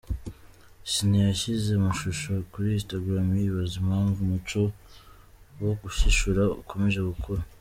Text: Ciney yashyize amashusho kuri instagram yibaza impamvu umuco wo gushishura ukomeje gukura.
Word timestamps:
Ciney 0.91 1.21
yashyize 1.29 1.69
amashusho 1.75 2.29
kuri 2.51 2.67
instagram 2.77 3.27
yibaza 3.41 3.73
impamvu 3.83 4.17
umuco 4.21 4.61
wo 5.61 5.71
gushishura 5.81 6.43
ukomeje 6.61 7.01
gukura. 7.11 7.41